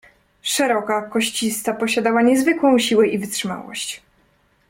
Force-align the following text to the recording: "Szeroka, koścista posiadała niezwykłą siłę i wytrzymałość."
"Szeroka, 0.41 1.01
koścista 1.01 1.73
posiadała 1.73 2.21
niezwykłą 2.21 2.79
siłę 2.79 3.07
i 3.07 3.17
wytrzymałość." 3.17 4.01